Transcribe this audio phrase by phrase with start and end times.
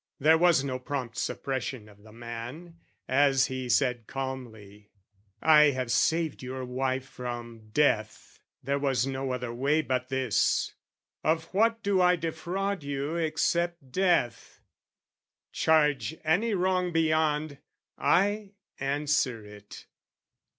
[0.19, 4.89] There was no prompt suppression of the man As he said calmly,
[5.43, 10.73] "I have saved your wife "From death; there was no other way but this;
[11.23, 14.61] "Of what do I defraud you except death?
[15.51, 17.59] "Charge any wrong beyond,
[17.99, 19.85] I answer it."